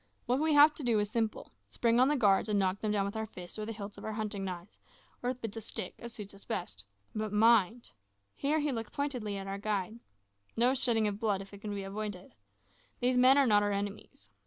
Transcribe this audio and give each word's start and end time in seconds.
What 0.25 0.39
we 0.39 0.55
have 0.55 0.73
to 0.73 0.83
do 0.83 0.97
is 0.99 1.11
simple. 1.11 1.51
Spring 1.69 1.99
on 1.99 2.07
the 2.07 2.15
guards 2.15 2.49
and 2.49 2.57
knock 2.57 2.79
them 2.79 2.89
down 2.89 3.05
with 3.05 3.15
our 3.15 3.27
fists 3.27 3.59
or 3.59 3.67
the 3.67 3.71
hilts 3.71 3.99
of 3.99 4.03
our 4.03 4.13
hunting 4.13 4.43
knives, 4.43 4.79
or 5.21 5.27
with 5.29 5.43
bits 5.43 5.57
of 5.57 5.63
stick, 5.63 5.93
as 5.99 6.11
suits 6.11 6.33
us 6.33 6.43
best. 6.43 6.83
But 7.13 7.31
mind" 7.31 7.91
here 8.33 8.57
he 8.57 8.71
looked 8.71 8.93
pointedly 8.93 9.37
at 9.37 9.45
our 9.45 9.59
guide 9.59 9.99
"no 10.57 10.73
shedding 10.73 11.07
of 11.07 11.19
blood 11.19 11.39
if 11.43 11.53
it 11.53 11.61
can 11.61 11.75
be 11.75 11.83
avoided. 11.83 12.33
These 12.99 13.19
men 13.19 13.37
are 13.37 13.45
not 13.45 13.61
our 13.61 13.71
enemies. 13.71 14.29